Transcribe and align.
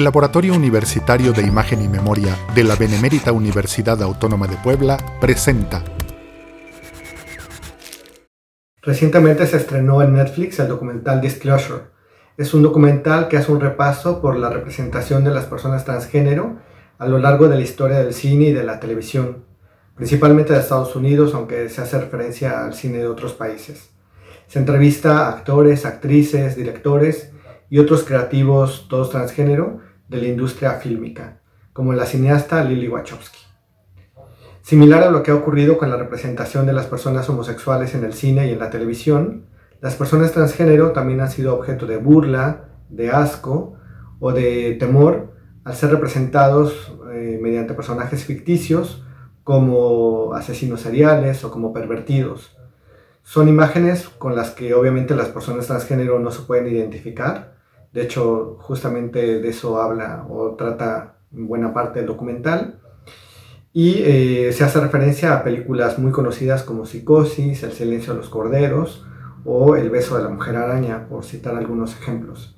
El 0.00 0.04
Laboratorio 0.04 0.54
Universitario 0.54 1.34
de 1.34 1.42
Imagen 1.42 1.82
y 1.82 1.86
Memoria 1.86 2.34
de 2.54 2.64
la 2.64 2.74
Benemérita 2.74 3.32
Universidad 3.32 4.02
Autónoma 4.02 4.46
de 4.46 4.56
Puebla 4.56 4.96
presenta. 5.20 5.84
Recientemente 8.80 9.46
se 9.46 9.58
estrenó 9.58 10.00
en 10.00 10.14
Netflix 10.14 10.58
el 10.58 10.68
documental 10.68 11.20
Disclosure. 11.20 11.82
Es 12.38 12.54
un 12.54 12.62
documental 12.62 13.28
que 13.28 13.36
hace 13.36 13.52
un 13.52 13.60
repaso 13.60 14.22
por 14.22 14.38
la 14.38 14.48
representación 14.48 15.22
de 15.22 15.32
las 15.32 15.44
personas 15.44 15.84
transgénero 15.84 16.56
a 16.96 17.06
lo 17.06 17.18
largo 17.18 17.48
de 17.48 17.56
la 17.56 17.62
historia 17.62 17.98
del 17.98 18.14
cine 18.14 18.44
y 18.44 18.52
de 18.54 18.64
la 18.64 18.80
televisión, 18.80 19.44
principalmente 19.96 20.54
de 20.54 20.60
Estados 20.60 20.96
Unidos, 20.96 21.34
aunque 21.34 21.68
se 21.68 21.82
hace 21.82 22.00
referencia 22.00 22.64
al 22.64 22.72
cine 22.72 23.00
de 23.00 23.06
otros 23.06 23.34
países. 23.34 23.90
Se 24.46 24.60
entrevista 24.60 25.26
a 25.26 25.28
actores, 25.28 25.84
actrices, 25.84 26.56
directores 26.56 27.32
y 27.68 27.78
otros 27.78 28.02
creativos, 28.04 28.86
todos 28.88 29.10
transgénero, 29.10 29.89
de 30.10 30.20
la 30.20 30.26
industria 30.26 30.72
fílmica, 30.72 31.40
como 31.72 31.92
la 31.92 32.04
cineasta 32.04 32.62
Lily 32.64 32.88
Wachowski. 32.88 33.38
Similar 34.60 35.04
a 35.04 35.10
lo 35.10 35.22
que 35.22 35.30
ha 35.30 35.36
ocurrido 35.36 35.78
con 35.78 35.88
la 35.88 35.96
representación 35.96 36.66
de 36.66 36.72
las 36.72 36.86
personas 36.86 37.28
homosexuales 37.30 37.94
en 37.94 38.04
el 38.04 38.12
cine 38.12 38.48
y 38.48 38.52
en 38.52 38.58
la 38.58 38.70
televisión, 38.70 39.46
las 39.80 39.94
personas 39.94 40.32
transgénero 40.32 40.90
también 40.90 41.20
han 41.20 41.30
sido 41.30 41.54
objeto 41.54 41.86
de 41.86 41.96
burla, 41.96 42.68
de 42.88 43.10
asco 43.10 43.76
o 44.18 44.32
de 44.32 44.76
temor 44.80 45.32
al 45.64 45.74
ser 45.74 45.90
representados 45.90 46.92
eh, 47.12 47.38
mediante 47.40 47.74
personajes 47.74 48.24
ficticios 48.24 49.04
como 49.44 50.34
asesinos 50.34 50.80
seriales 50.80 51.44
o 51.44 51.52
como 51.52 51.72
pervertidos. 51.72 52.56
Son 53.22 53.48
imágenes 53.48 54.08
con 54.08 54.34
las 54.34 54.50
que 54.50 54.74
obviamente 54.74 55.14
las 55.14 55.28
personas 55.28 55.68
transgénero 55.68 56.18
no 56.18 56.32
se 56.32 56.42
pueden 56.42 56.66
identificar 56.66 57.59
de 57.92 58.02
hecho, 58.02 58.56
justamente 58.60 59.40
de 59.40 59.48
eso 59.48 59.80
habla 59.80 60.26
o 60.28 60.54
trata 60.54 61.16
buena 61.30 61.72
parte 61.74 61.98
del 61.98 62.06
documental. 62.06 62.80
Y 63.72 64.02
eh, 64.04 64.52
se 64.52 64.64
hace 64.64 64.80
referencia 64.80 65.34
a 65.34 65.44
películas 65.44 65.98
muy 65.98 66.10
conocidas 66.12 66.64
como 66.64 66.86
Psicosis, 66.86 67.62
El 67.62 67.72
silencio 67.72 68.12
de 68.12 68.18
los 68.18 68.28
corderos 68.28 69.06
o 69.44 69.76
El 69.76 69.90
beso 69.90 70.16
de 70.16 70.24
la 70.24 70.28
mujer 70.28 70.56
araña, 70.56 71.06
por 71.08 71.24
citar 71.24 71.56
algunos 71.56 71.96
ejemplos. 71.96 72.56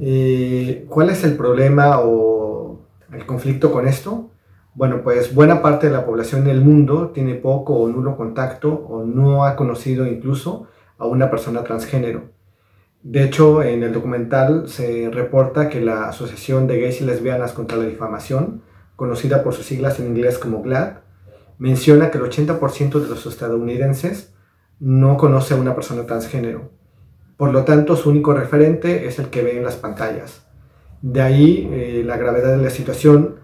Eh, 0.00 0.86
¿Cuál 0.88 1.10
es 1.10 1.24
el 1.24 1.36
problema 1.36 2.00
o 2.00 2.80
el 3.12 3.26
conflicto 3.26 3.72
con 3.72 3.86
esto? 3.86 4.30
Bueno, 4.74 5.02
pues 5.02 5.34
buena 5.34 5.60
parte 5.62 5.88
de 5.88 5.92
la 5.92 6.06
población 6.06 6.44
del 6.44 6.60
mundo 6.60 7.08
tiene 7.08 7.34
poco 7.34 7.74
o 7.74 7.88
nulo 7.88 8.16
contacto 8.16 8.72
o 8.72 9.04
no 9.04 9.44
ha 9.44 9.56
conocido 9.56 10.06
incluso 10.06 10.68
a 10.98 11.06
una 11.06 11.30
persona 11.30 11.64
transgénero. 11.64 12.37
De 13.02 13.24
hecho, 13.24 13.62
en 13.62 13.82
el 13.82 13.92
documental 13.92 14.68
se 14.68 15.08
reporta 15.10 15.68
que 15.68 15.80
la 15.80 16.08
Asociación 16.08 16.66
de 16.66 16.80
Gays 16.80 17.00
y 17.00 17.04
Lesbianas 17.04 17.52
contra 17.52 17.78
la 17.78 17.84
Difamación, 17.84 18.62
conocida 18.96 19.42
por 19.42 19.54
sus 19.54 19.66
siglas 19.66 20.00
en 20.00 20.08
inglés 20.08 20.38
como 20.38 20.62
GLAD, 20.62 20.98
menciona 21.58 22.10
que 22.10 22.18
el 22.18 22.24
80% 22.24 23.00
de 23.00 23.08
los 23.08 23.26
estadounidenses 23.26 24.34
no 24.80 25.16
conoce 25.16 25.54
a 25.54 25.56
una 25.56 25.74
persona 25.74 26.06
transgénero. 26.06 26.70
Por 27.36 27.52
lo 27.52 27.64
tanto, 27.64 27.96
su 27.96 28.10
único 28.10 28.34
referente 28.34 29.06
es 29.06 29.18
el 29.18 29.30
que 29.30 29.42
ve 29.42 29.56
en 29.56 29.64
las 29.64 29.76
pantallas. 29.76 30.46
De 31.00 31.20
ahí 31.20 31.68
eh, 31.72 32.02
la 32.04 32.16
gravedad 32.16 32.56
de 32.56 32.64
la 32.64 32.70
situación 32.70 33.36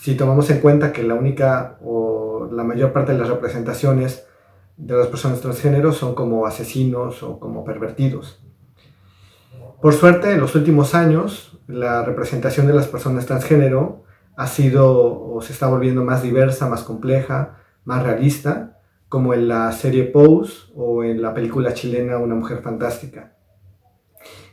si 0.00 0.14
tomamos 0.14 0.48
en 0.48 0.60
cuenta 0.60 0.92
que 0.92 1.02
la 1.02 1.14
única 1.14 1.78
o 1.84 2.48
la 2.50 2.64
mayor 2.64 2.92
parte 2.92 3.12
de 3.12 3.18
las 3.18 3.28
representaciones 3.28 4.26
de 4.78 4.96
las 4.96 5.08
personas 5.08 5.42
transgénero 5.42 5.92
son 5.92 6.14
como 6.14 6.46
asesinos 6.46 7.22
o 7.22 7.38
como 7.38 7.64
pervertidos. 7.64 8.42
Por 9.80 9.94
suerte, 9.94 10.32
en 10.32 10.40
los 10.40 10.54
últimos 10.54 10.94
años, 10.94 11.58
la 11.66 12.04
representación 12.04 12.66
de 12.66 12.74
las 12.74 12.86
personas 12.86 13.24
transgénero 13.24 14.04
ha 14.36 14.46
sido 14.46 15.32
o 15.32 15.40
se 15.40 15.54
está 15.54 15.68
volviendo 15.68 16.04
más 16.04 16.22
diversa, 16.22 16.68
más 16.68 16.82
compleja, 16.82 17.56
más 17.84 18.02
realista, 18.02 18.78
como 19.08 19.32
en 19.32 19.48
la 19.48 19.72
serie 19.72 20.04
Pose 20.04 20.70
o 20.74 21.02
en 21.02 21.22
la 21.22 21.32
película 21.32 21.72
chilena 21.72 22.18
Una 22.18 22.34
mujer 22.34 22.60
fantástica. 22.62 23.32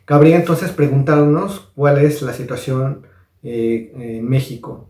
Cabría 0.05 0.37
entonces 0.37 0.71
preguntarnos 0.71 1.73
cuál 1.75 1.97
es 1.97 2.21
la 2.21 2.31
situación 2.31 3.05
eh, 3.43 3.91
en 3.95 4.29
México, 4.29 4.89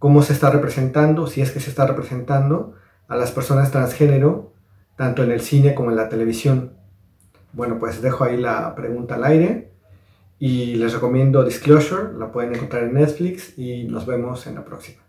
cómo 0.00 0.22
se 0.22 0.32
está 0.32 0.50
representando, 0.50 1.28
si 1.28 1.42
es 1.42 1.52
que 1.52 1.60
se 1.60 1.70
está 1.70 1.86
representando 1.86 2.74
a 3.06 3.14
las 3.14 3.30
personas 3.30 3.70
transgénero, 3.70 4.52
tanto 4.96 5.22
en 5.22 5.30
el 5.30 5.40
cine 5.40 5.76
como 5.76 5.90
en 5.90 5.96
la 5.96 6.08
televisión. 6.08 6.79
Bueno, 7.52 7.78
pues 7.78 8.00
dejo 8.00 8.24
ahí 8.24 8.36
la 8.36 8.74
pregunta 8.74 9.16
al 9.16 9.24
aire 9.24 9.70
y 10.38 10.76
les 10.76 10.92
recomiendo 10.92 11.44
Disclosure, 11.44 12.18
la 12.18 12.32
pueden 12.32 12.54
encontrar 12.54 12.84
en 12.84 12.94
Netflix 12.94 13.58
y 13.58 13.84
nos 13.84 14.06
vemos 14.06 14.46
en 14.46 14.54
la 14.54 14.64
próxima. 14.64 15.02